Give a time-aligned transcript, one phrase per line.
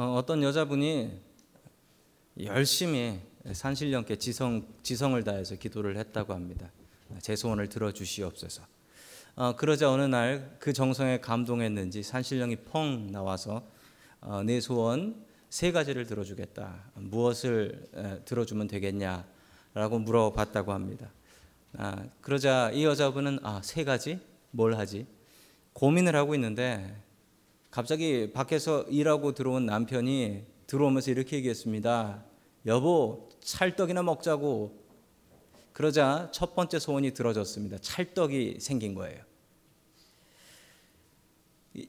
[0.00, 1.10] 어, 떤 여자분이
[2.44, 3.18] 열심히
[3.50, 6.70] 산신령께 지성 지성을 다해서 기도를 했다고 합니다.
[7.20, 8.62] 제 소원을 들어 주시옵소서.
[9.34, 13.66] 어, 그러자 어느 날 그 정성에 감동했는지 산신령이 펑 나와서
[14.20, 16.92] 어, 내 소원 세 가지를 들어주겠다.
[16.94, 21.10] 무엇을 에, 들어주면 되겠냐라고 물어봤다고 합니다.
[21.76, 24.20] 아, 그러자 이 여자분은 아, 세 가지
[24.52, 25.08] 뭘 하지?
[25.72, 27.07] 고민을 하고 있는데
[27.70, 32.24] 갑자기 밖에서 일하고 들어온 남편이 들어오면서 이렇게 얘기했습니다.
[32.66, 34.86] 여보, 찰떡이나 먹자고.
[35.72, 37.78] 그러자 첫 번째 소원이 들어졌습니다.
[37.78, 39.22] 찰떡이 생긴 거예요.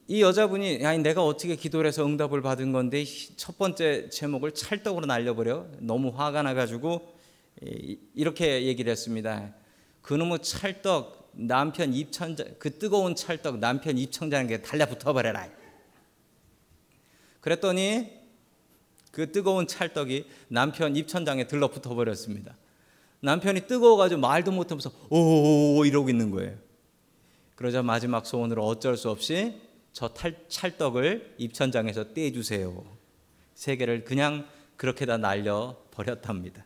[0.06, 3.04] 이 여자분이 아니 내가 어떻게 기도를 해서 응답을 받은 건데
[3.36, 7.12] 첫 번째 제목을 찰떡으로 날려버려 너무 화가 나가지고
[8.14, 9.52] 이렇게 얘기를 했습니다.
[10.02, 15.48] 그놈의 찰떡 남편 입천장 그 뜨거운 찰떡 남편 입천장에 달라붙어 버려라.
[17.40, 18.20] 그랬더니
[19.10, 22.56] 그 뜨거운 찰떡이 남편 입천장에 들러붙어 버렸습니다.
[23.20, 26.56] 남편이 뜨거워가지고 말도 못하면서 오 이러고 있는 거예요.
[27.56, 29.60] 그러자 마지막 소원으로 어쩔 수 없이
[29.92, 32.84] 저 탈, 찰떡을 입천장에서 떼주세요.
[33.54, 36.64] 세 개를 그냥 그렇게 다 날려 버렸답니다.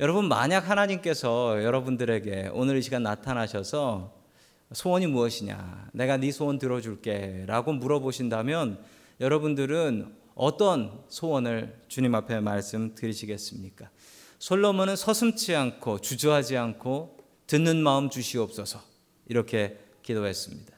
[0.00, 4.21] 여러분 만약 하나님께서 여러분들에게 오늘 이 시간 나타나셔서
[4.74, 5.90] 소원이 무엇이냐?
[5.92, 8.78] 내가 네 소원 들어줄게라고 물어보신다면
[9.20, 13.90] 여러분들은 어떤 소원을 주님 앞에 말씀드리시겠습니까?
[14.38, 18.80] 솔로몬은 서슴지 않고 주저하지 않고 듣는 마음 주시옵소서
[19.28, 20.72] 이렇게 기도했습니다.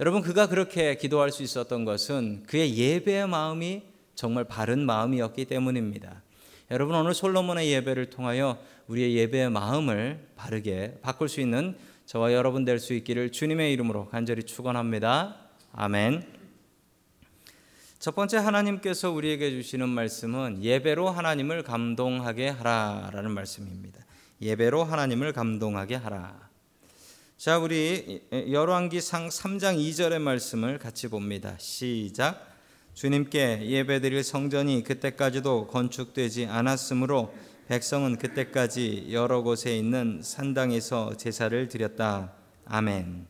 [0.00, 3.82] 여러분 그가 그렇게 기도할 수 있었던 것은 그의 예배의 마음이
[4.14, 6.22] 정말 바른 마음이었기 때문입니다.
[6.70, 12.78] 여러분 오늘 솔로몬의 예배를 통하여 우리의 예배의 마음을 바르게 바꿀 수 있는 저와 여러분 될
[12.78, 15.36] 수 있기를 주님의 이름으로 간절히 축원합니다.
[15.72, 16.22] 아멘.
[17.98, 24.04] 첫 번째 하나님께서 우리에게 주시는 말씀은 예배로 하나님을 감동하게 하라라는 말씀입니다.
[24.42, 26.50] 예배로 하나님을 감동하게 하라.
[27.38, 31.56] 자, 우리 열왕기상 3장 2절의 말씀을 같이 봅니다.
[31.58, 32.54] 시작.
[32.92, 37.32] 주님께 예배드릴 성전이 그때까지도 건축되지 않았으므로
[37.68, 42.32] 백성은 그때까지 여러 곳에 있는 산당에서 제사를 드렸다.
[42.66, 43.26] 아멘.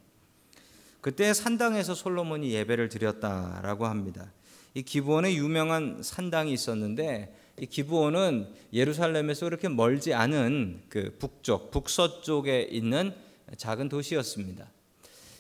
[1.01, 4.33] 그때 산당에서 솔로몬이 예배를 드렸다라고 합니다.
[4.75, 13.15] 이 기브온에 유명한 산당이 있었는데 이 기브온은 예루살렘에서 그렇게 멀지 않은 그 북쪽 북서쪽에 있는
[13.57, 14.67] 작은 도시였습니다.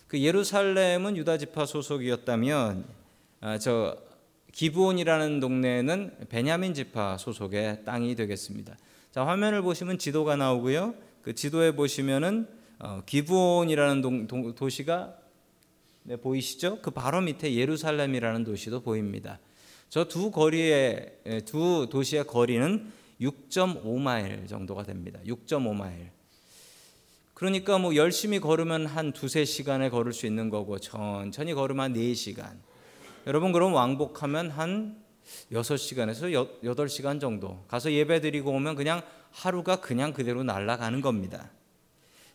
[0.06, 2.84] 그 예루살렘은 유다 지파 소속이었다면
[3.40, 3.96] 아, 저
[4.54, 8.76] 기브온이라는 동네는 베냐민 지파 소속의 땅이 되겠습니다.
[9.10, 10.94] 자, 화면을 보시면 지도가 나오고요.
[11.22, 12.46] 그 지도에 보시면은
[12.78, 15.16] 어, 기브온이라는 동, 동, 도시가
[16.04, 16.80] 네, 보이시죠?
[16.82, 19.40] 그 바로 밑에 예루살렘이라는 도시도 보입니다.
[19.88, 25.18] 저 두 거리의 두 도시의 거리는 6.5마일 정도가 됩니다.
[25.26, 26.10] 6.5마일.
[27.32, 32.56] 그러니까 뭐 열심히 걸으면 한 두세 시간에 걸을 수 있는 거고 천천히 걸으면 4시간.
[33.26, 34.96] 여러분 그럼 왕복하면 한
[35.50, 41.50] 6시간에서 8시간 정도 가서 예배 드리고 오면 그냥 하루가 그냥 그대로 날아가는 겁니다.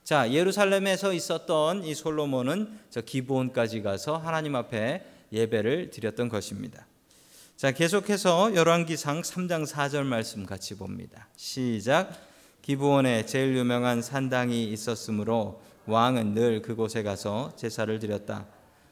[0.03, 6.88] 자, 예루살렘에서 있었던 이 솔로몬은 저 기브온까지 가서 하나님 앞에 예배를 드렸던 것입니다.
[7.56, 11.27] 자, 계속해서 열왕기상 3장 4절 말씀 같이 봅니다.
[11.35, 12.09] 시작.
[12.63, 18.47] 기브온에 제일 유명한 산당이 있었으므로 왕은 늘 그곳에 가서 제사를 드렸다.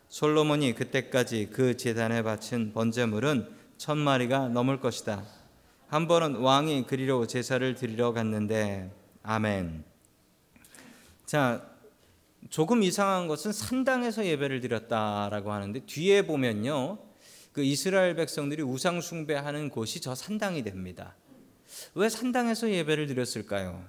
[0.10, 5.24] 솔로몬이 그때까지 그 제단에 바친 번제물은 천 마리가 넘을 것이다.
[5.88, 8.92] 한 번은 왕이 그리로 제사를 드리러 갔는데
[9.24, 9.84] 아멘.
[11.26, 11.70] 자,
[12.50, 17.00] 조금 이상한 것은 산당에서 예배를 드렸다라고 하는데 뒤에 보면요.
[17.52, 21.16] 그 이스라엘 백성들이 우상 숭배하는 곳이 저 산당이 됩니다.
[21.96, 23.84] 왜 산당에서 예배를 드렸을까요?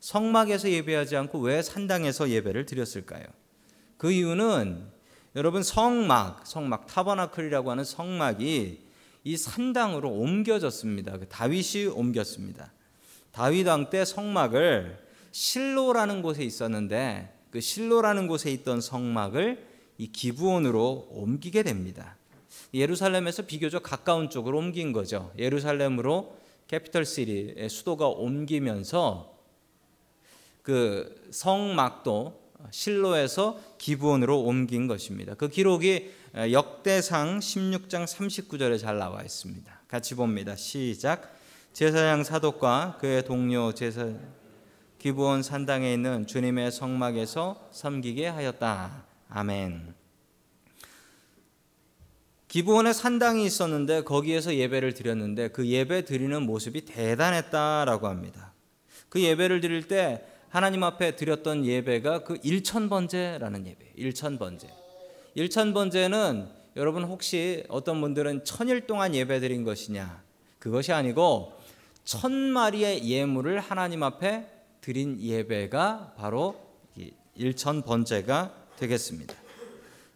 [0.00, 3.24] 성막에서 예배하지 않고 왜 산당에서 예배를 드렸을까요?
[3.96, 4.97] 그 이유는
[5.36, 8.80] 여러분 성막, 성막 타버나클이라고 하는 성막이
[9.24, 11.18] 이 산당으로 옮겨졌습니다.
[11.18, 12.72] 그 다윗이 옮겼습니다.
[13.30, 14.98] 다윗 왕 때 성막을
[15.32, 19.66] 실로라는 곳에 있었는데 그 실로라는 곳에 있던 성막을
[19.98, 22.16] 이 기브온으로 옮기게 됩니다.
[22.72, 25.32] 예루살렘에서 비교적 가까운 쪽으로 옮긴 거죠.
[25.38, 26.36] 예루살렘으로
[26.68, 29.36] 캐피털 시리 수도가 옮기면서
[30.62, 35.34] 그 성막도 실로에서 기브온으로 옮긴 것입니다.
[35.34, 36.10] 그 기록이
[36.52, 39.80] 역대상 16장 39절에 잘 나와 있습니다.
[39.88, 40.56] 같이 봅니다.
[40.56, 41.36] 시작.
[41.72, 44.12] 제사장 사독과 그의 동료 제사
[44.98, 49.04] 기브온 산당에 있는 주님의 성막에서 섬기게 하였다.
[49.28, 49.94] 아멘.
[52.48, 58.54] 기부원에 산당이 있었는데 거기에서 예배를 드렸는데 그 예배 드리는 모습이 대단했다라고 합니다.
[59.08, 64.68] 그 예배를 드릴 때 하나님 앞에 드렸던 예배가 그 일천번제라는 예배, 일천번제.
[65.34, 70.22] 일천번제는 여러분 혹시 어떤 분들은 천일 동안 예배 드린 것이냐?
[70.58, 71.52] 그것이 아니고
[72.04, 74.46] 천 마리의 예물을 하나님 앞에
[74.80, 76.56] 드린 예배가 바로
[77.34, 79.34] 일천번제가 되겠습니다.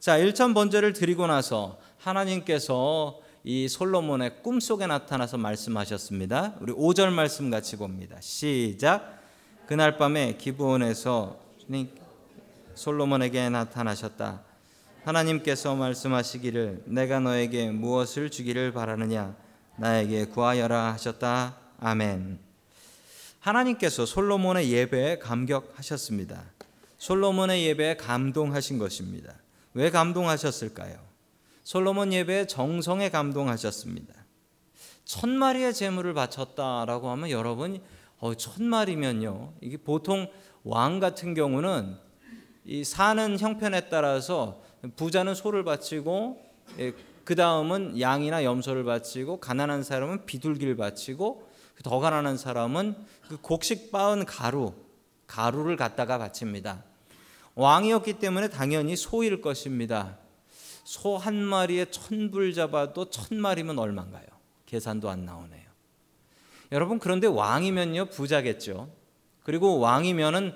[0.01, 6.57] 자, 일천번제를 드리고 나서 하나님께서 이 솔로몬의 꿈속에 나타나서 말씀하셨습니다.
[6.61, 8.17] 우리 5절 말씀 같이 봅니다.
[8.21, 9.22] 시작.
[9.73, 11.41] 그날 밤에 기브온에서
[12.75, 14.43] 솔로몬에게 나타나셨다.
[15.03, 19.35] 하나님께서 말씀하시기를 내가 너에게 무엇을 주기를 바라느냐
[19.79, 21.57] 나에게 구하여라 하셨다.
[21.81, 22.39] 아멘.
[23.41, 26.45] 하나님께서 솔로몬의 예배에 감격하셨습니다.
[26.99, 29.33] 솔로몬의 예배에 감동하신 것입니다.
[29.73, 30.99] 왜 감동하셨을까요?
[31.65, 34.13] 솔로몬 예배에 정성에 감동하셨습니다.
[35.07, 37.81] 천 마리의 제물을 바쳤다라고 하면 여러분
[38.23, 40.31] 어, 천 마리면요 이게 보통
[40.63, 41.97] 왕 같은 경우는
[42.65, 44.63] 이 사는 형편에 따라서
[44.95, 46.41] 부자는 소를 바치고
[46.79, 46.93] 예,
[47.25, 51.51] 그 다음은 양이나 염소를 바치고 가난한 사람은 비둘기를 바치고
[51.83, 52.95] 더 가난한 사람은
[53.29, 54.73] 그 곡식 빻은 가루
[55.27, 56.85] 가루를 갖다가 바칩니다.
[57.57, 60.17] 왕이었기 때문에 당연히 소일 것입니다.
[60.85, 64.27] 소 한 마리에 천 불 잡아도 천 마리면 얼마인가요?
[64.67, 65.72] 계산도 안 나오네요.
[66.73, 68.89] 여러분 그런데 왕이면요 부자겠죠.
[69.45, 70.55] 그리고 왕이면은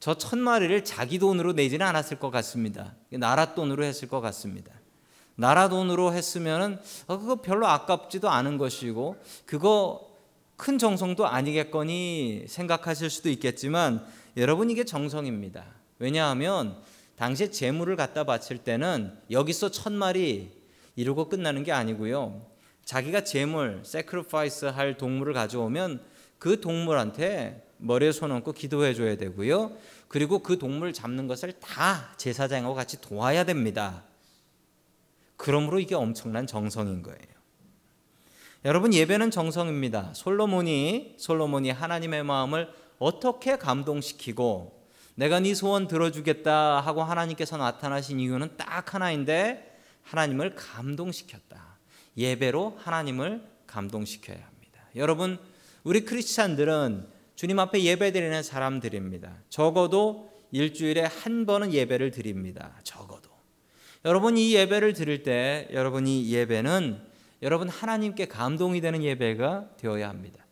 [0.00, 2.94] 저 천 마리를 자기 돈으로 내지는 않았을 것 같습니다.
[3.10, 4.72] 나라 돈으로 했을 것 같습니다.
[5.34, 10.08] 나라 돈으로 했으면은 어, 그거 별로 아깝지도 않은 것이고 그거
[10.56, 14.06] 큰 정성도 아니겠거니 생각하실 수도 있겠지만
[14.36, 15.64] 여러분 이게 정성입니다.
[15.98, 16.76] 왜냐하면
[17.16, 20.52] 당시에 제물을 갖다 바칠 때는 여기서 천 마리
[20.94, 22.42] 이러고 끝나는 게 아니고요.
[22.86, 26.02] 자기가 제물, sacrifice 할 동물을 가져오면
[26.38, 29.76] 그 동물한테 머리에 손 얹고 기도해 줘야 되고요.
[30.06, 34.04] 그리고 그 동물 잡는 것을 다 제사장하고 같이 도와야 됩니다.
[35.36, 37.18] 그러므로 이게 엄청난 정성인 거예요.
[38.64, 40.14] 여러분 예배는 정성입니다.
[40.14, 48.94] 솔로몬이 솔로몬이 하나님의 마음을 어떻게 감동시키고 내가 네 소원 들어주겠다 하고 하나님께서 나타나신 이유는 딱
[48.94, 51.65] 하나인데 하나님을 감동시켰다.
[52.16, 54.80] 예배로 하나님을 감동시켜야 합니다.
[54.94, 55.38] 여러분
[55.84, 59.36] 우리 크리스찬들은 주님 앞에 예배드리는 사람들입니다.
[59.50, 62.72] 적어도 일주일에 한 번은 예배를 드립니다.
[62.82, 63.30] 적어도.
[64.04, 67.00] 여러분 이 예배를 드릴 때 여러분 이 예배는
[67.42, 70.44] 여러분 하나님께 감동이 되는 예배가 되어야 합니다.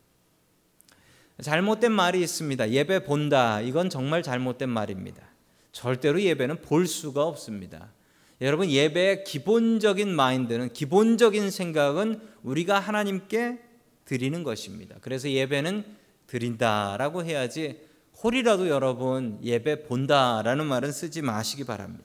[1.41, 2.69] 잘못된 말이 있습니다.
[2.69, 3.59] 예배 본다.
[3.61, 5.21] 이건 정말 잘못된 말입니다.
[5.71, 7.91] 절대로 예배는 볼 수가 없습니다.
[8.41, 13.59] 여러분 예배의 기본적인 마인드는 기본적인 생각은 우리가 하나님께
[14.03, 14.95] 드리는 것입니다.
[15.01, 15.85] 그래서 예배는
[16.27, 17.81] 드린다라고 해야지
[18.23, 22.03] 홀이라도 여러분 예배 본다라는 말은 쓰지 마시기 바랍니다.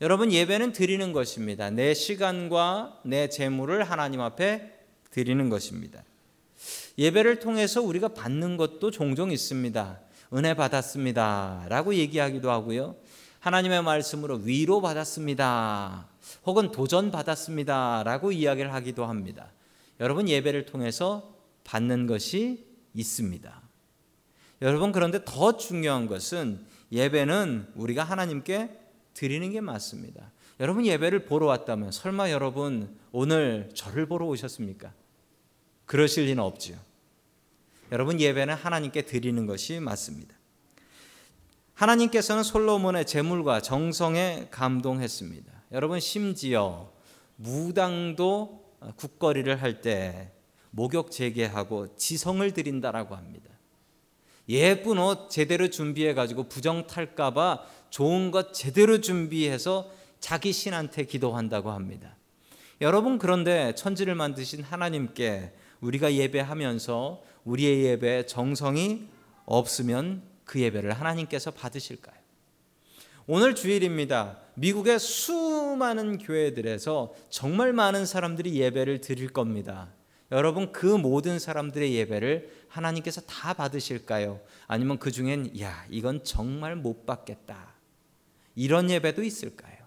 [0.00, 1.70] 여러분 예배는 드리는 것입니다.
[1.70, 4.72] 내 시간과 내 재물을 하나님 앞에
[5.10, 6.02] 드리는 것입니다.
[6.98, 10.00] 예배를 통해서 우리가 받는 것도 종종 있습니다.
[10.34, 12.96] 은혜 받았습니다 라고 얘기하기도 하고요.
[13.42, 16.06] 하나님의 말씀으로 위로 받았습니다.
[16.46, 19.50] 혹은 도전 받았습니다 라고 이야기를 하기도 합니다.
[19.98, 22.64] 여러분 예배를 통해서 받는 것이
[22.94, 23.60] 있습니다.
[24.62, 28.78] 여러분 그런데 더 중요한 것은 예배는 우리가 하나님께
[29.12, 30.30] 드리는 게 맞습니다.
[30.60, 34.92] 여러분 예배를 보러 왔다면 설마 여러분 오늘 저를 보러 오셨습니까?
[35.86, 36.76] 그러실 리는 없지요.
[37.90, 40.36] 여러분 예배는 하나님께 드리는 것이 맞습니다.
[41.82, 45.52] 하나님께서는 솔로몬의 재물과 정성에 감동했습니다.
[45.72, 46.92] 여러분 심지어
[47.34, 48.62] 무당도
[48.94, 50.30] 국거리를 할 때
[50.70, 53.50] 목욕 재개하고 지성을 드린다라고 합니다.
[54.48, 61.72] 예쁜 옷 제대로 준비해 가지고 부정 탈까 봐 좋은 것 제대로 준비해서 자기 신한테 기도한다고
[61.72, 62.16] 합니다.
[62.80, 69.08] 여러분 그런데 천지를 만드신 하나님께 우리가 예배하면서 우리의 예배에 정성이
[69.46, 72.14] 없으면 그 예배를 하나님께서 받으실까요?
[73.26, 74.38] 오늘 주일입니다.
[74.52, 79.88] 미국의 수많은 교회들에서 정말 많은 사람들이 예배를 드릴 겁니다.
[80.30, 84.42] 여러분 그 모든 사람들의 예배를 하나님께서 다 받으실까요?
[84.66, 87.72] 아니면 그 중엔 야 이건 정말 못 받겠다
[88.54, 89.78] 이런 예배도 있을까요?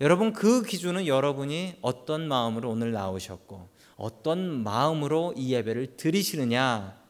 [0.00, 7.05] 여러분 그 기준은 여러분이 어떤 마음으로 오늘 나오셨고 어떤 마음으로 이 예배를 드리시느냐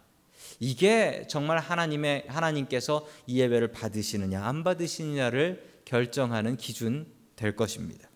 [0.58, 8.08] 이게 정말 하나님의 하나님께서 이 예배를 받으시느냐 안 받으시느냐를 결정하는 기준 될 것입니다.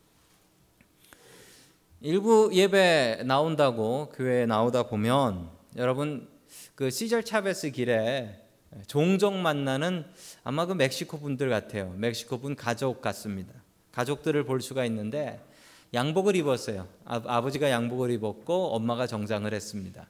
[2.01, 6.29] 일부 예배 나온다고 교회에 나오다 보면 여러분
[6.75, 8.43] 그 시절 차베스 길에
[8.87, 10.07] 종종 만나는
[10.43, 11.93] 아마 그 멕시코 분들 같아요.
[11.97, 13.53] 멕시코 분 가족 같습니다.
[13.93, 15.45] 가족들을 볼 수가 있는데
[15.93, 16.87] 양복을 입었어요.
[17.05, 20.07] 아, 버지가 양복을 입었고 엄마가 정장을 했습니다.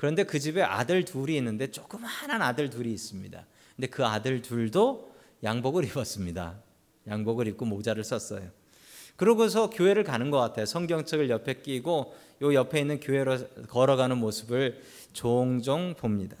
[0.00, 3.44] 그런데 그 집에 아들 둘이 있는데 조그마한 아들 둘이 있습니다.
[3.76, 5.12] 근데 그 아들 둘도
[5.44, 6.58] 양복을 입었습니다.
[7.06, 8.48] 양복을 입고 모자를 썼어요.
[9.16, 10.64] 그러고서 교회를 가는 것 같아요.
[10.64, 14.80] 성경책을 옆에 끼고 요 옆에 있는 교회로 걸어가는 모습을
[15.12, 16.34] 종종 봅니다.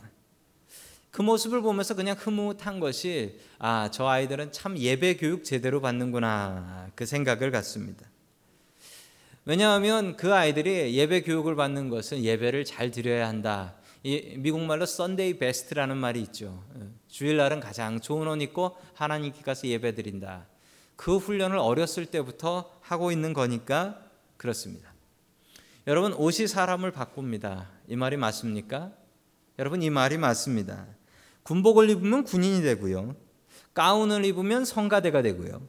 [1.10, 7.04] 그 모습을 보면서 그냥 흐뭇한 것이 아, 저 아이들은 참 예배 교육 제대로 받는구나 그
[7.04, 8.09] 생각을 갖습니다.
[9.50, 13.74] 왜냐하면 그 아이들이 예배 교육을 받는 것은 예배를 잘 드려야 한다.
[14.04, 16.62] 이 미국 말로 Sunday best라는 말이 있죠.
[16.78, 20.46] 예, 주일날은 가장 좋은 옷 입고 하나님께 가서 예배 드린다.
[20.94, 24.00] 그 훈련을 어렸을 때부터 하고 있는 거니까
[24.36, 24.94] 그렇습니다.
[25.88, 27.70] 여러분 옷이 사람을 바꿉니다.
[27.88, 28.92] 이 말이 맞습니까?
[29.58, 30.86] 여러분 이 말이 맞습니다.
[31.42, 33.16] 군복을 입으면 군인이 되고요.
[33.74, 35.60] 가운을 입으면 성가대가 되고요.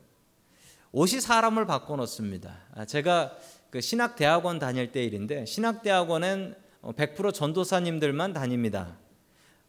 [0.91, 2.59] 옷이 사람을 바꿔놓습니다.
[2.75, 3.35] 아, 제가
[3.71, 8.97] 그 신학 대학원 다닐 때 일인데 신학 대학원엔 100% 전도사님들만 다닙니다.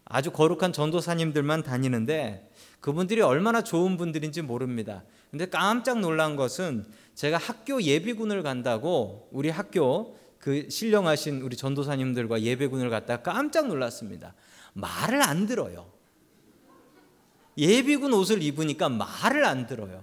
[0.04, 5.04] 아주 거룩한 전도사님들만 다니는데 그분들이 얼마나 좋은 분들인지 모릅니다.
[5.30, 12.90] 근데 깜짝 놀란 것은 제가 학교 예비군을 간다고 우리 학교 그 신령하신 우리 전도사님들과 예배군을
[12.90, 14.35] 갔다 깜짝 놀랐습니다.
[14.73, 15.92] 말을 안 들어요.
[17.56, 20.02] 예비군 옷을 입으니까 말을 안 들어요.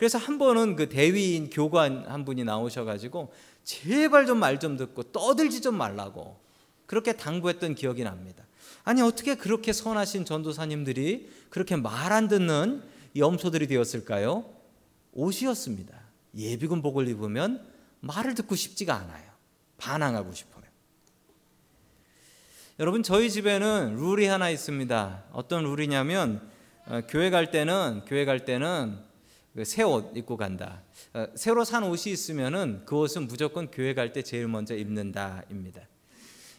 [0.00, 5.60] 그래서 한 번은 그 대위인 교관 한 분이 나오셔가지고 제발 좀 말좀 좀 듣고 떠들지
[5.60, 6.40] 좀 말라고
[6.86, 8.42] 그렇게 당부했던 기억이 납니다.
[8.82, 12.82] 아니 어떻게 그렇게 선하신 전도사님들이 그렇게 말 안 듣는
[13.14, 14.46] 염소들이 되었을까요?
[15.12, 15.94] 옷이었습니다.
[16.34, 17.62] 예비군 복을 입으면
[18.00, 19.30] 말을 듣고 싶지가 않아요.
[19.76, 20.64] 반항하고 싶어요.
[22.78, 25.24] 여러분 저희 집에는 룰이 하나 있습니다.
[25.32, 26.40] 어떤 룰이냐면
[26.86, 29.09] 어, 교회 갈 때는 교회 갈 때는 그
[29.64, 30.82] 새 옷 입고 간다.
[31.12, 35.82] 어, 새로 산 옷이 있으면은 그 옷은 무조건 교회 갈 때 제일 먼저 입는다입니다.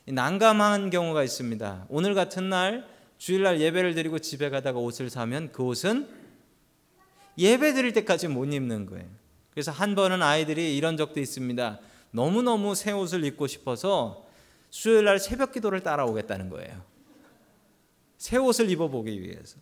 [0.08, 1.86] 난감한 경우가 있습니다.
[1.90, 2.86] 오늘 같은 날
[3.18, 6.10] 주일날 예배를 드리고 집에 가다가 옷을 사면 그 옷은
[7.38, 9.08] 예배 드릴 때까지 못 입는 거예요.
[9.52, 11.80] 그래서 한 번은 아이들이 이런 적도 있습니다.
[12.12, 14.26] 너무너무 새 옷을 입고 싶어서
[14.70, 16.84] 수요일 날 새벽 기도를 따라오겠다는 거예요.
[18.18, 19.58] 새 옷을 입어보기 위해서.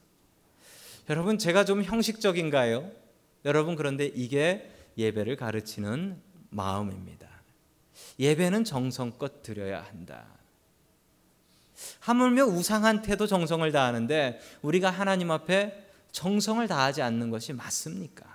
[1.09, 2.91] 여러분, 제가 좀 형식적인가요?
[3.45, 7.27] 여러분 그런데 이게 예배를 가르치는 마음입니다.
[8.19, 10.25] 예배는 정성껏 드려야 한다.
[11.99, 18.25] 하물며 우상한테도 정성을 다하는데 우리가 하나님 앞에 정성을 다하지 않는 것이 맞습니까?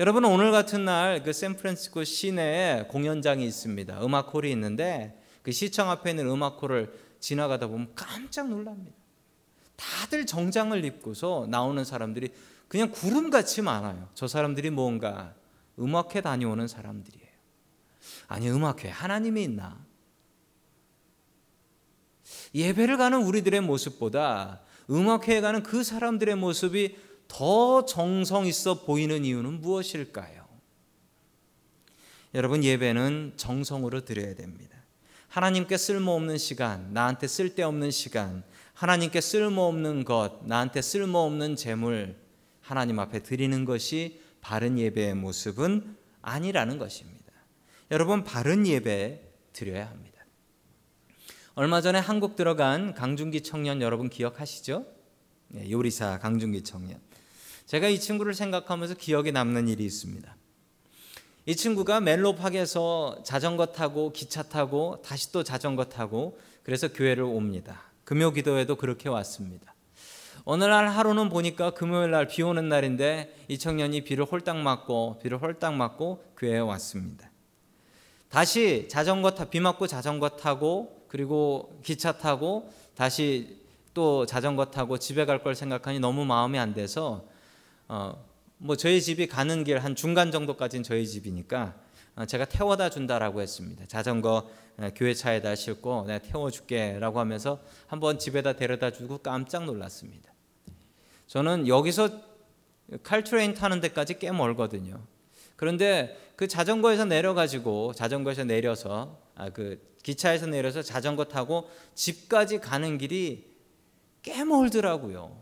[0.00, 4.04] 여러분 오늘 같은 날 그 샌프란시스코 시내에 공연장이 있습니다.
[4.04, 8.96] 음악홀이 있는데 그 시청 앞에 있는 음악홀을 지나가다 보면 깜짝 놀랍니다.
[9.76, 12.32] 다들 정장을 입고서 나오는 사람들이
[12.68, 14.08] 그냥 구름같이 많아요.
[14.14, 15.34] 저 사람들이 뭔가
[15.78, 17.28] 음악회 다녀오는 사람들이에요.
[18.28, 19.78] 아니, 음악회 하나님이 있나?
[22.54, 24.60] 예배를 가는 우리들의 모습보다
[24.90, 26.96] 음악회에 가는 그 사람들의 모습이
[27.26, 30.46] 더 정성 있어 보이는 이유는 무엇일까요?
[32.34, 34.76] 여러분, 예배는 정성으로 드려야 됩니다.
[35.28, 38.42] 하나님께 쓸모없는 시간, 나한테 쓸데없는 시간,
[38.74, 42.16] 하나님께 쓸모없는 것, 나한테 쓸모없는 재물,
[42.68, 47.32] 하나님 앞에 드리는 것이 바른 예배의 모습은 아니라는 것입니다.
[47.90, 49.22] 여러분 바른 예배
[49.54, 50.22] 드려야 합니다.
[51.54, 54.84] 얼마 전에 한국 들어간 강준기 청년 여러분 기억하시죠?
[55.48, 57.00] 네, 요리사 강준기 청년.
[57.64, 60.36] 제가 이 친구를 생각하면서 기억에 남는 일이 있습니다.
[61.46, 67.80] 이 친구가 멜로팍에서 자전거 타고 기차 타고 다시 또 자전거 타고 그래서 교회를 옵니다.
[68.04, 69.74] 금요 기도에도 그렇게 왔습니다.
[70.50, 75.42] 어느 날 하루는 보니까 금요일 날 비 오는 날인데 이 청년이 비를 홀딱 맞고 비를
[75.42, 77.30] 홀딱 맞고 교회에 왔습니다.
[78.30, 83.58] 다시 자전거 타, 비 맞고 자전거 타고 그리고 기차 타고 다시
[83.92, 87.26] 또 자전거 타고 집에 갈 걸 생각하니 너무 마음이 안 돼서
[87.86, 88.24] 어,
[88.56, 91.74] 뭐 저희 집이 가는 길 한 중간 정도까지는 저희 집이니까
[92.16, 93.84] 어, 제가 태워다 준다라고 했습니다.
[93.86, 94.48] 자전거
[94.94, 100.32] 교회 차에다 싣고 내가 태워줄게라고 하면서 한번 집에다 데려다 주고 깜짝 놀랐습니다.
[101.28, 102.10] 저는 여기서
[103.02, 105.00] 칼트레인 타는 데까지 꽤 멀거든요.
[105.56, 113.44] 그런데 그 자전거에서 내려가지고 자전거에서 내려서 아 그 기차에서 내려서 자전거 타고 집까지 가는 길이
[114.22, 115.38] 꽤 멀더라고요.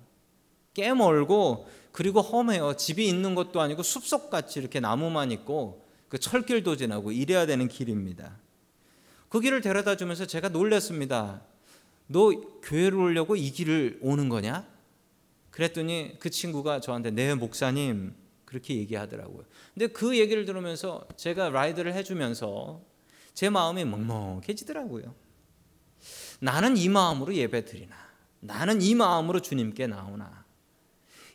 [0.74, 2.74] 꽤 멀고 그리고 험해요.
[2.74, 8.38] 집이 있는 것도 아니고 숲속 같이 이렇게 나무만 있고 그 철길도 지나고 이래야 되는 길입니다.
[9.28, 11.42] 그 길을 데려다 주면서 제가 놀랐습니다.
[12.08, 12.30] 너
[12.62, 14.66] 교회를 오려고 이 길을 오는 거냐?
[15.56, 19.42] 그랬더니 그 친구가 저한테 네 목사님 그렇게 얘기하더라고요.
[19.72, 22.82] 근데 그 얘기를 들으면서 제가 라이드를 해주면서
[23.32, 25.14] 제 마음이 먹먹해지더라고요.
[26.40, 27.96] 나는 이 마음으로 예배 드리나?
[28.40, 30.44] 나는 이 마음으로 주님께 나오나?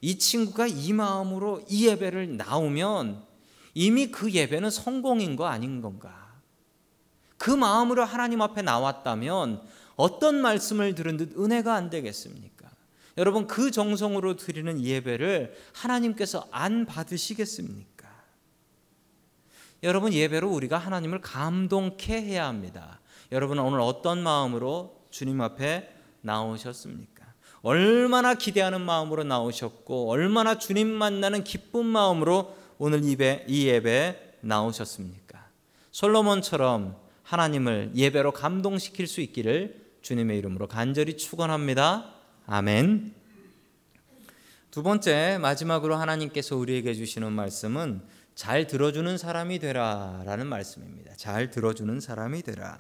[0.01, 3.23] 이 친구가 이 마음으로 이 예배를 나오면
[3.73, 6.39] 이미 그 예배는 성공인 거 아닌 건가?
[7.39, 9.63] 그 마음으로 하나님 앞에 나왔다면
[9.95, 12.61] 어떤 말씀을 들은 듯 은혜가 안 되겠습니까?
[13.18, 18.10] 여러분 그 정성으로 드리는 예배를 하나님께서 안 받으시겠습니까?
[19.84, 23.00] 여러분 예배로 우리가 하나님을 감동케 해야 합니다.
[23.32, 27.25] 여러분 오늘 어떤 마음으로 주님 앞에 나오셨습니까?
[27.63, 35.48] 얼마나 기대하는 마음으로 나오셨고 얼마나 주님 만나는 기쁜 마음으로 오늘 예배, 이 예배에 나오셨습니까?
[35.91, 42.20] 솔로몬처럼 하나님을 예배로 감동시킬 수 있기를 주님의 이름으로 간절히 축원합니다.
[42.53, 43.13] 아멘.
[44.72, 48.01] 두 번째 마지막으로 하나님께서 우리에게 주시는 말씀은
[48.36, 51.13] 잘 들어주는 사람이 되라라는 말씀입니다.
[51.15, 52.77] 잘 들어주는 사람이 되라.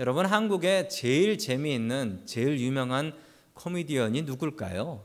[0.00, 3.14] 여러분 한국에 제일 재미있는 제일 유명한
[3.54, 5.00] 코미디언이 누굴까요?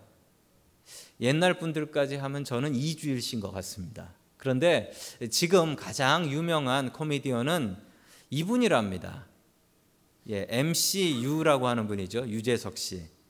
[1.20, 4.10] 옛날 분들까지 하면 저는 이주일 씨인 것 같습니다.
[4.38, 4.92] 그런데
[5.30, 7.78] 지금 가장 유명한 코미디언은
[8.32, 9.28] 이분이랍니다.
[10.32, 12.28] 예, MCU라고 하는 분이죠.
[12.28, 13.21] 유재석 씨.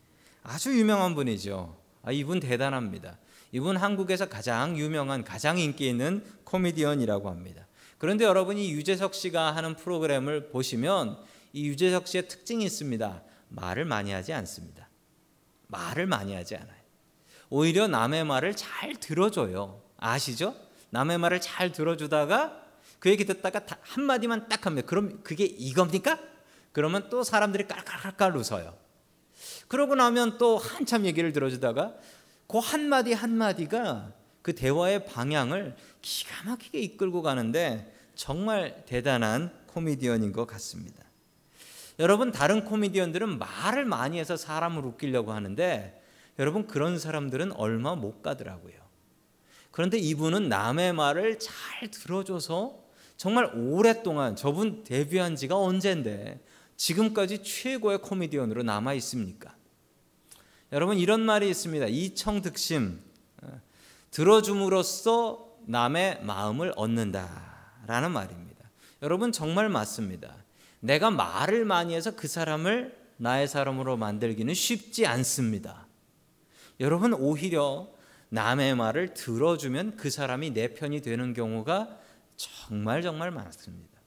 [0.44, 1.78] 아주 유명한 분이죠.
[2.04, 3.18] 아, 이분 대단합니다.
[3.52, 7.68] 이분 한국에서 가장 유명한, 가장 인기 있는 코미디언이라고 합니다.
[7.98, 11.18] 그런데 여러분이 유재석 씨가 하는 프로그램을 보시면
[11.54, 13.24] 이 유재석 씨의 특징이 있습니다.
[13.50, 14.90] 말을 많이 하지 않습니다.
[15.68, 16.82] 말을 많이 하지 않아요.
[17.50, 19.82] 오히려 남의 말을 잘 들어줘요.
[19.98, 20.56] 아시죠?
[20.90, 22.60] 남의 말을 잘 들어주다가
[23.00, 24.88] 그 얘기 듣다가 한 마디만 딱 합니다.
[24.88, 26.20] 그럼 그게 이겁니까?
[26.72, 28.74] 그러면 또 사람들이 깔깔깔깔 웃어요.
[29.68, 31.96] 그러고 나면 또 한참 얘기를 들어주다가
[32.48, 41.04] 그 한마디 한마디가 그 대화의 방향을 기가 막히게 이끌고 가는데 정말 대단한 코미디언인 것 같습니다.
[42.00, 46.01] 여러분 다른 코미디언들은 말을 많이 해서 사람을 웃기려고 하는데
[46.40, 48.74] 여러분 그런 사람들은 얼마 못 가더라고요.
[49.70, 52.80] 그런데 이분은 남의 말을 잘 들어줘서
[53.18, 56.40] 정말 오랫동안 저분 데뷔한 지가 언젠데
[56.77, 59.55] 지금까지 최고의 코미디언으로 남아 있습니까?
[60.72, 61.88] 여러분 이런 말이 있습니다.
[61.88, 63.01] 이청득심
[63.44, 63.62] 어,
[64.12, 68.70] 들어줌으로써 남의 마음을 얻는다라는 말입니다.
[69.01, 70.36] 여러분 정말 맞습니다.
[70.79, 75.88] 내가 말을 많이 해서 그 사람을 나의 사람으로 만들기는 쉽지 않습니다.
[76.79, 77.88] 여러분 오히려
[78.29, 82.00] 남의 말을 들어주면 그 사람이 내 편이 되는 경우가
[82.36, 84.00] 정말 정말 많습니다.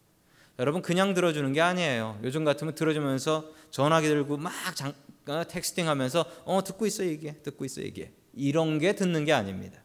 [0.58, 2.20] 여러분 그냥 들어주는 게 아니에요.
[2.22, 4.92] 요즘 같으면 들어주면서 전화기 들고 막 장,
[5.26, 8.12] 어, texting하면서 어 듣고 있어 얘기해, 듣고 있어 얘기해.
[8.34, 9.82] 이런 게 듣는 게 아닙니다.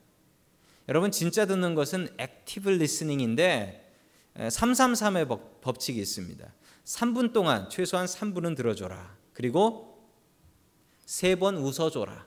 [0.87, 3.93] 여러분 진짜 듣는 것은 active listening인데
[4.35, 6.53] 333의 법, 법칙이 있습니다.
[6.85, 9.15] 3분 동안 최소한 3분은 들어줘라.
[9.33, 9.89] 그리고
[11.05, 12.25] 세 번 웃어줘라.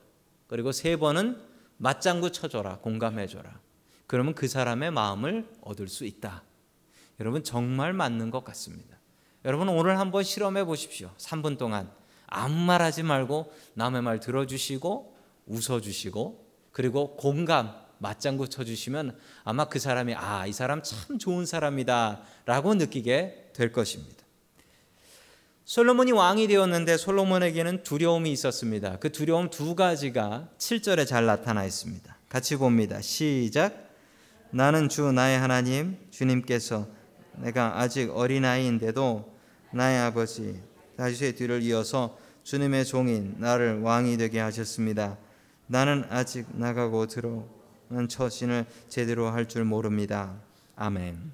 [0.48, 1.40] 그리고 세 번은
[1.76, 2.78] 맞장구 쳐줘라.
[2.78, 3.60] 공감해줘라.
[4.06, 6.42] 그러면 그 사람의 마음을 얻을 수 있다.
[7.22, 8.98] 여러분 정말 맞는 것 같습니다.
[9.44, 11.12] 여러분 오늘 한번 실험해 보십시오.
[11.18, 11.88] 3분 동안
[12.26, 20.14] 아무 말 하지 말고 남의 말 들어주시고 웃어주시고 그리고 공감 맞장구 쳐주시면 아마 그 사람이
[20.16, 24.20] 아 이 사람 참 좋은 사람이다라고 느끼게 될 것입니다.
[25.64, 28.98] 솔로몬이 왕이 되었는데 솔로몬에게는 두려움이 있었습니다.
[28.98, 32.16] 그 두려움 두 가지가 7절에 잘 나타나 있습니다.
[32.28, 33.00] 같이 봅니다.
[33.00, 33.90] 시작.
[34.50, 36.88] 나는 주 나의 하나님 주님께서
[37.36, 39.32] 내가 아직 어린아이인데도
[39.72, 40.60] 나의 아버지
[40.96, 45.16] 다윗의 뒤를 이어서 주님의 종인 나를 왕이 되게 하셨습니다.
[45.66, 50.34] 나는 아직 나가고 들어오는 처신을 제대로 할 줄 모릅니다.
[50.76, 51.32] 아멘.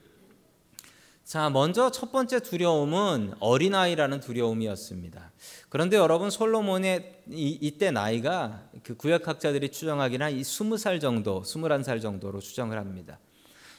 [1.24, 5.30] 자, 먼저 첫 번째 두려움은 어린아이라는 두려움이었습니다.
[5.68, 12.78] 그런데 여러분 솔로몬의 이, 때 나이가 그 구약학자들이 추정하기는 한 20살 정도, 21살 정도로 추정을
[12.78, 13.18] 합니다.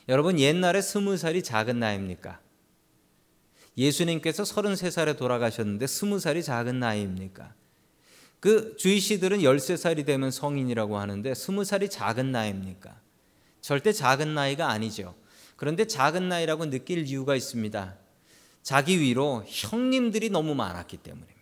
[0.10, 2.39] 여러분 옛날에 20살이 작은 나이입니까?
[3.78, 7.54] 예수님께서 33살에 돌아가셨는데 20살이 작은 나이입니까?
[8.39, 13.00] 그 주이시들은 13살이 되면 성인이라고 하는데 20살이 작은 나이입니까?
[13.62, 15.13] 절대 작은 나이가 아니죠.
[15.56, 17.95] 그런데 작은 나이라고 느낄 이유가 있습니다.
[18.63, 21.38] 자기 위로 형님들이 너무 많았기 때문입니다.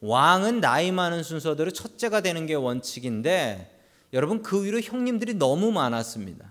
[0.00, 3.78] 왕은 나이 많은 순서대로 첫째가 되는 게 원칙인데
[4.14, 6.49] 여러분 그 위로 형님들이 너무 많았습니다.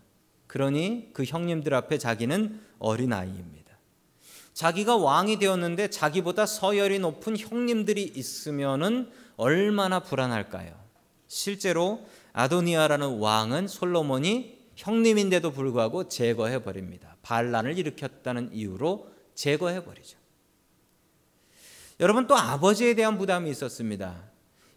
[0.49, 3.77] 그러니 그 형님들 앞에 자기는 어린아이입니다.
[4.53, 10.73] 자기가 왕이 되었는데 자기보다 서열이 높은 형님들이 있으면은 얼마나 불안할까요?
[11.27, 17.15] 실제로 아도니아라는 왕은 솔로몬이 형님인데도 불구하고 제거해 버립니다.
[17.21, 20.17] 반란을 일으켰다는 이유로 제거해 버리죠.
[21.99, 24.23] 여러분 또 아버지에 대한 부담이 있었습니다.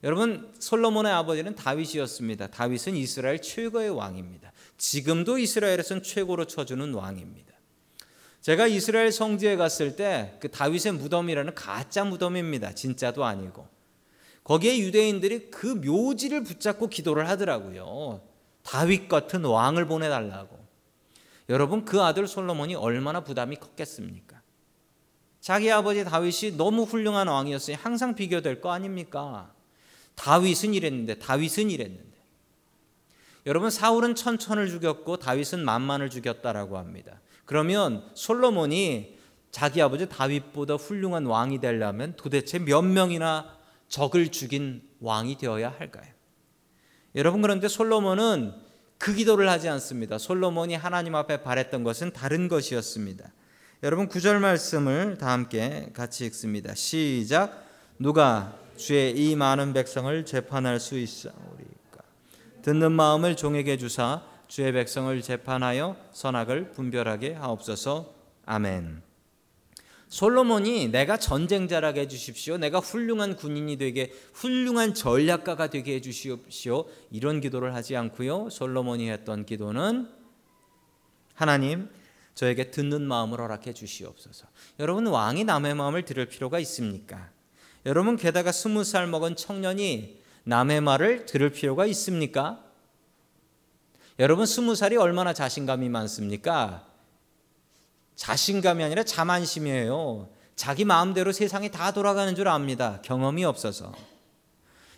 [0.04, 2.48] 여러분 솔로몬의 아버지는 다윗이었습니다.
[2.48, 4.51] 다윗은 이스라엘 최고의 왕입니다.
[4.82, 7.54] 지금도 이스라엘에서는 최고로 쳐주는 왕입니다.
[8.40, 12.74] 제가 이스라엘 성지에 갔을 때 그 다윗의 무덤이라는 가짜 무덤입니다.
[12.74, 13.68] 진짜도 아니고
[14.42, 18.22] 거기에 유대인들이 그 묘지를 붙잡고 기도를 하더라고요.
[18.64, 20.58] 다윗 같은 왕을 보내달라고.
[21.48, 24.42] 여러분 그 아들 솔로몬이 얼마나 부담이 컸겠습니까?
[25.40, 29.54] 자기 아버지 다윗이 너무 훌륭한 왕이었으니 항상 비교될 거 아닙니까?
[30.16, 32.11] 다윗은 이랬는데 다윗은 이랬는데.
[33.46, 37.20] 여러분 사울은 천천을 죽였고 다윗은 만만을 죽였다라고 합니다.
[37.44, 39.18] 그러면 솔로몬이
[39.50, 43.56] 자기 아버지 다윗보다 훌륭한 왕이 되려면 도대체 몇 명이나
[43.88, 46.06] 적을 죽인 왕이 되어야 할까요?
[47.14, 48.54] 여러분 그런데 솔로몬은
[48.96, 50.16] 그 기도를 하지 않습니다.
[50.16, 53.32] 솔로몬이 하나님 앞에 바랬던 것은 다른 것이었습니다.
[53.82, 56.74] 여러분 구절 말씀을 다 함께 같이 읽습니다.
[56.74, 57.66] 시작.
[57.98, 61.61] 누가 주의 이 많은 백성을 재판할 수 있사오리까?
[62.62, 68.14] 듣는 마음을 종에게 주사 주의 백성을 재판하여 선악을 분별하게 하옵소서.
[68.44, 69.02] 아멘.
[70.08, 72.58] 솔로몬이 내가 전쟁자라게 해주십시오.
[72.58, 76.86] 내가 훌륭한 군인이 되게 훌륭한 전략가가 되게 해주시옵시오.
[77.10, 78.50] 이런 기도를 하지 않고요.
[78.50, 80.10] 솔로몬이 했던 기도는
[81.34, 81.88] 하나님
[82.34, 84.46] 저에게 듣는 마음을 허락해 주시옵소서.
[84.78, 87.30] 여러분 왕이 남의 마음을 들을 필요가 있습니까?
[87.86, 92.62] 여러분 게다가 스무 살 먹은 청년이 남의 말을 들을 필요가 있습니까?
[94.18, 96.86] 여러분 스무 살이 얼마나 자신감이 많습니까?
[98.16, 100.28] 자신감이 아니라 자만심이에요.
[100.54, 103.00] 자기 마음대로 세상이 다 돌아가는 줄 압니다.
[103.02, 103.92] 경험이 없어서.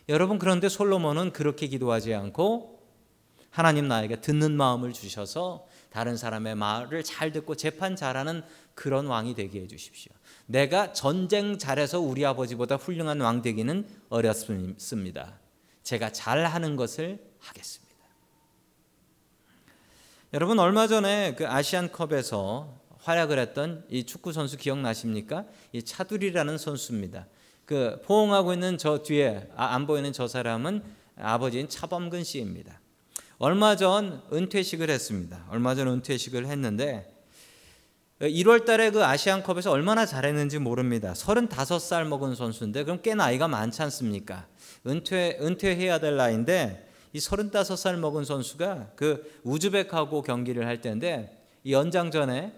[0.09, 2.83] 여러분 그런데 솔로몬은 그렇게 기도하지 않고
[3.51, 8.43] 하나님 나에게 듣는 마음을 주셔서 다른 사람의 말을 잘 듣고 재판 잘하는
[8.75, 10.13] 그런 왕이 되게 해 주십시오.
[10.47, 15.39] 내가 전쟁 잘해서 우리 아버지보다 훌륭한 왕 되기는 어렵습니다.
[15.83, 17.85] 제가 잘하는 것을 하겠습니다.
[20.33, 25.45] 여러분 얼마 전에 그 아시안컵에서 활약을 했던 이 축구 선수 기억나십니까?
[25.73, 27.27] 이 차두리라는 선수입니다.
[27.67, 30.83] 그 포옹하고 있는 저 뒤에 아, 안 보이는 저 사람은
[31.17, 32.81] 아버지인 차범근 씨입니다.
[33.39, 35.47] 얼마 전 은퇴식을 했습니다.
[35.51, 37.14] 얼마 전 은퇴식을 했는데
[38.29, 41.13] 1월 달에 그 아시안컵에서 얼마나 잘했는지 모릅니다.
[41.13, 44.47] 35살 먹은 선수인데 그럼 꽤 나이가 많지 않습니까?
[44.87, 52.53] 은퇴 은퇴해야 될 나이인데 이 35살 먹은 선수가 그 우즈벡하고 경기를 할 때인데 이 연장전에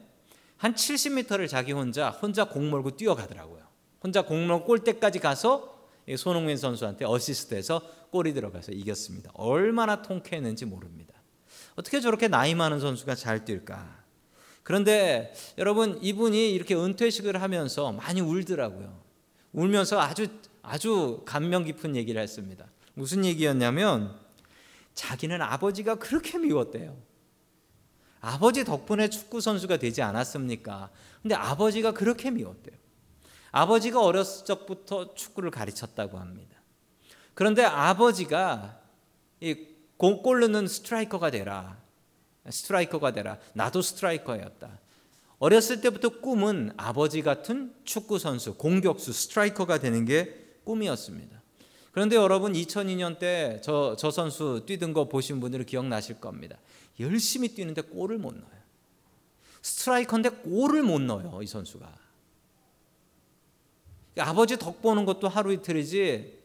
[0.57, 3.63] 한 70m를 자기 혼자 혼자 공 몰고 뛰어가더라고요.
[4.03, 5.77] 혼자 공 몰고 골대까지 가서
[6.17, 9.31] 손흥민 선수한테 어시스트해서 골이 들어가서 이겼습니다.
[9.35, 11.15] 얼마나 통쾌했는지 모릅니다.
[11.75, 13.96] 어떻게 저렇게 나이 많은 선수가 잘 뛸까?
[14.67, 19.01] 그런데 여러분 이분이 이렇게 은퇴식을 하면서 많이 울더라고요.
[19.53, 20.27] 울면서 아주
[20.61, 22.67] 아주 감명 깊은 얘기를 했습니다.
[22.95, 24.19] 무슨 얘기였냐면
[24.93, 26.97] 자기는 아버지가 그렇게 미웠대요.
[28.21, 30.91] 아버지 덕분에 축구 선수가 되지 않았습니까?
[31.23, 32.75] 근데 아버지가 그렇게 미웠대요.
[33.53, 36.57] 아버지가 어렸을 적부터 축구를 가르쳤다고 합니다.
[37.35, 38.81] 그런데 아버지가
[39.97, 41.86] 골 넣는 스트라이커가 되라.
[42.51, 43.39] 스트라이커가 되라.
[43.55, 44.79] 나도 스트라이커였다.
[45.39, 51.43] 어렸을 때부터 꿈은 아버지 같은 축구 선수, 공격수, 스트라이커가 되는 게 꿈이었습니다.
[51.93, 56.59] 그런데 여러분 2002년 때 저 저 선수 뛰던 거 보신 분들은 기억나실 겁니다.
[57.01, 58.57] 열심히 뛰는데 골을 못 넣어요.
[59.63, 62.07] 스트라이커인데 골을 못 넣어요, 이 선수가.
[64.19, 66.39] 아버지 덕 보는 것도 하루 이틀이지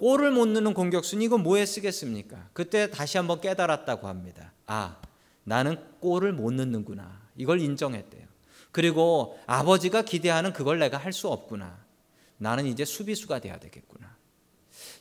[0.00, 2.48] 골을 못 넣는 공격수는 이거 뭐에 쓰겠습니까?
[2.54, 4.54] 그때 다시 한번 깨달았다고 합니다.
[4.66, 4.96] 아,
[5.44, 7.20] 나는 골을 못 넣는구나.
[7.36, 8.26] 이걸 인정했대요.
[8.72, 11.84] 그리고 아버지가 기대하는 그걸 내가 할 수 없구나.
[12.38, 14.16] 나는 이제 수비수가 돼야 되겠구나.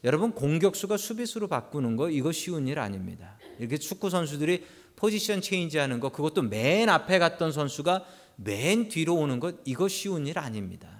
[0.03, 3.37] 여러분 공격수가 수비수로 바꾸는 거 이거 쉬운 일 아닙니다.
[3.57, 4.65] 이렇게 축구 선수들이
[4.97, 10.39] 포지션 체인지하는 거 그것도 맨 앞에 갔던 선수가 맨 뒤로 오는 것 이거 쉬운 일
[10.39, 10.98] 아닙니다.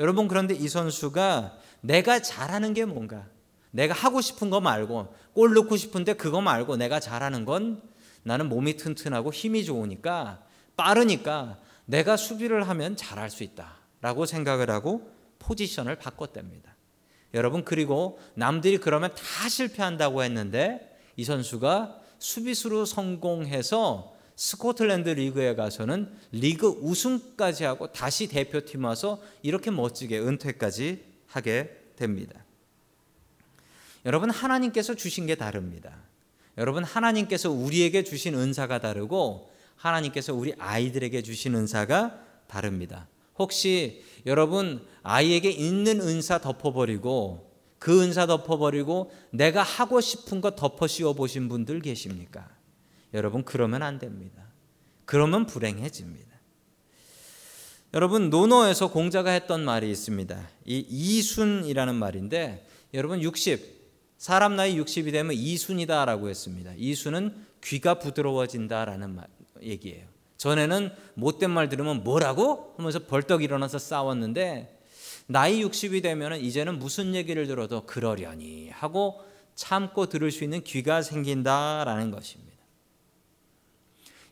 [0.00, 3.26] 여러분 그런데 이 선수가 내가 잘하는 게 뭔가
[3.70, 7.82] 내가 하고 싶은 거 말고 골 넣고 싶은데 그거 말고 내가 잘하는 건
[8.22, 10.42] 나는 몸이 튼튼하고 힘이 좋으니까
[10.76, 16.74] 빠르니까 내가 수비를 하면 잘할 수 있다라고 생각을 하고 포지션을 바꿨답니다.
[17.34, 26.66] 여러분 그리고 남들이 그러면 다 실패한다고 했는데 이 선수가 수비수로 성공해서 스코틀랜드 리그에 가서는 리그
[26.66, 32.42] 우승까지 하고 다시 대표팀 와서 이렇게 멋지게 은퇴까지 하게 됩니다.
[34.06, 35.94] 여러분 하나님께서 주신 게 다릅니다.
[36.56, 43.08] 여러분 하나님께서 우리에게 주신 은사가 다르고 하나님께서 우리 아이들에게 주신 은사가 다릅니다.
[43.38, 51.12] 혹시 여러분 아이에게 있는 은사 덮어버리고 그 은사 덮어버리고 내가 하고 싶은 거 덮어 씌워
[51.12, 52.59] 보신 분들 계십니까?
[53.14, 54.42] 여러분 그러면 안 됩니다.
[55.04, 56.30] 그러면 불행해집니다.
[57.92, 60.48] 여러분 노노에서 공자가 했던 말이 있습니다.
[60.64, 63.80] 이 이순이라는 말인데 여러분 60
[64.16, 66.72] 사람 나이 60이 되면 이순이다라고 했습니다.
[66.76, 69.26] 이순은 귀가 부드러워진다라는 말,
[69.62, 70.06] 얘기예요.
[70.36, 74.78] 전에는 못된 말 들으면 뭐라고 하면서 벌떡 일어나서 싸웠는데
[75.26, 79.20] 나이 60이 되면 이제는 무슨 얘기를 들어도 그러려니 하고
[79.54, 82.49] 참고 들을 수 있는 귀가 생긴다라는 것입니다.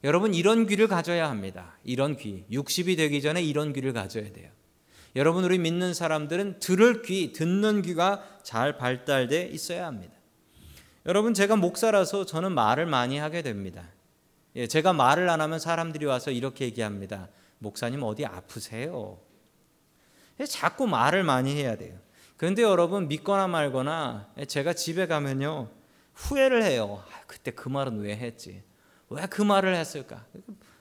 [0.04, 1.76] 여러분 이런 귀를 가져야 합니다.
[1.82, 2.44] 이런 귀.
[2.50, 4.50] 60이 되기 전에 이런 귀를 가져야 돼요.
[5.16, 10.14] 여러분 우리 믿는 사람들은 들을 귀, 듣는 귀가 잘 발달돼 있어야 합니다.
[11.06, 13.88] 여러분 제가 목사라서 저는 말을 많이 하게 됩니다.
[14.54, 17.28] 예, 제가 말을 안 하면 사람들이 와서 이렇게 얘기합니다.
[17.58, 19.18] 목사님 어디 아프세요?
[20.38, 21.98] 예, 자꾸 말을 많이 해야 돼요.
[22.36, 25.70] 그런데 여러분 믿거나 말거나 예, 제가 집에 가면요
[26.14, 27.02] 후회를 해요.
[27.12, 28.62] 아, 그때 그 말은 왜 했지?
[29.10, 30.24] 왜 그 말을 했을까?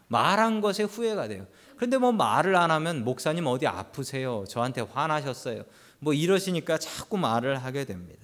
[0.08, 1.48] 말한 것에 후회가 돼요.
[1.76, 4.46] 그런데 뭐 말을 안 하면 목사님 어디 아프세요?
[4.48, 5.64] 저한테 화나셨어요?
[6.00, 8.24] 뭐 이러시니까 자꾸 말을 하게 됩니다.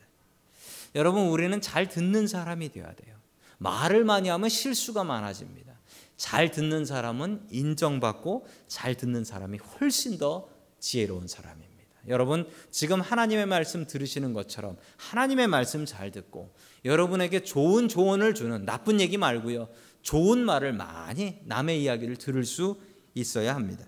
[0.95, 3.15] 여러분 우리는 잘 듣는 사람이 되어야 돼요.
[3.57, 5.73] 말을 많이 하면 실수가 많아집니다.
[6.17, 10.47] 잘 듣는 사람은 인정받고 잘 듣는 사람이 훨씬 더
[10.79, 11.73] 지혜로운 사람입니다.
[12.07, 18.99] 여러분 지금 하나님의 말씀 들으시는 것처럼 하나님의 말씀 잘 듣고 여러분에게 좋은 조언을 주는 나쁜
[18.99, 19.69] 얘기 말고요.
[20.03, 22.79] 좋은 말을 많이 남의 이야기를 들을 수
[23.15, 23.85] 있어야 합니다.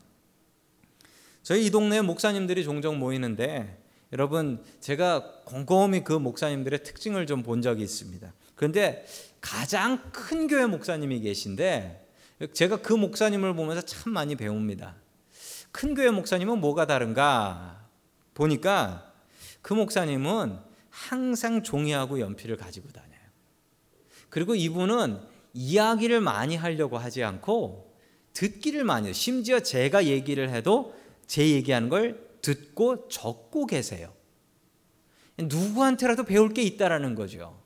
[1.43, 7.84] 저희 이 동네 목사님들이 종종 모이는데 여러분 제가 곰곰이 그 목사님들의 특징을 좀 본 적이
[7.84, 8.34] 있습니다.
[8.56, 9.06] 그런데
[9.41, 12.08] 가장 큰 교회 목사님이 계신데
[12.54, 14.95] 제가 그 목사님을 보면서 참 많이 배웁니다.
[15.71, 17.86] 큰 교회 목사님은 뭐가 다른가
[18.34, 19.13] 보니까
[19.62, 20.58] 그 목사님은
[20.89, 23.19] 항상 종이하고 연필을 가지고 다녀요.
[24.30, 25.19] 그리고 이분은
[25.56, 27.96] 이야기를 많이 하려고 하지 않고
[28.34, 29.13] 듣기를 많이 해요.
[29.13, 30.94] 심지어 제가 얘기를 해도
[31.26, 34.13] 제 얘기하는 걸 듣고 적고 계세요.
[35.38, 37.63] 누구한테라도 배울 게 있다라는 거죠.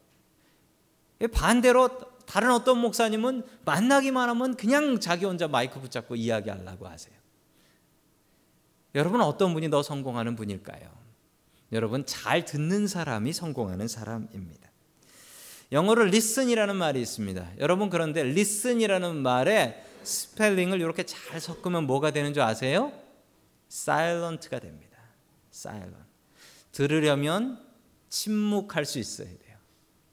[1.33, 1.89] 반대로
[2.25, 7.15] 다른 어떤 목사님은 만나기만 하면 그냥 자기 혼자 마이크 붙잡고 이야기하려고 하세요.
[8.93, 10.91] 여러분 어떤 분이 더 성공하는 분일까요?
[11.71, 14.68] 여러분 잘 듣는 사람이 성공하는 사람입니다.
[15.71, 17.51] 영어로 listen이라는 말이 있습니다.
[17.59, 22.91] 여러분 그런데 listen이라는 말에 스펠링을 이렇게 잘 섞으면 뭐가 되는 줄 아세요?
[23.71, 24.97] silent가 됩니다.
[25.53, 25.95] silent.
[26.71, 27.59] 들으려면
[28.09, 29.57] 침묵할 수 있어야 돼요.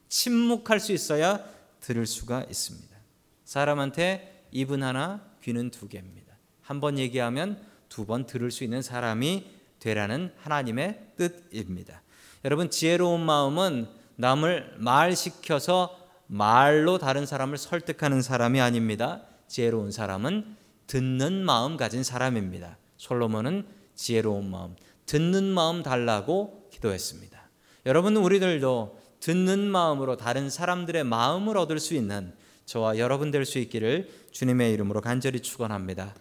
[0.09, 1.43] 침묵할 수 있어야
[1.81, 2.95] 들을 수가 있습니다.
[3.45, 6.37] 사람한테 입은 하나, 귀는 두 개입니다.
[6.63, 9.47] 한 번 얘기하면 두 번 들을 수 있는 사람이
[9.79, 12.03] 되라는 하나님의 뜻입니다.
[12.45, 19.23] 여러분 지혜로운 마음은 남을 말시켜서 말로 다른 사람을 설득하는 사람이 아닙니다.
[19.49, 22.79] 지혜로운 사람은 듣는 마음 가진 사람입니다.
[22.97, 24.77] 솔로몬은 지혜로운 마음,
[25.07, 27.41] 듣는 마음 달라고 기도했습니다.
[27.87, 32.33] 여러분 우리들도 듣는 마음으로 다른 사람들의 마음을 얻을 수 있는
[32.65, 36.15] 저와 여러분 될 수 있기를 주님의 이름으로 간절히 축원합니다.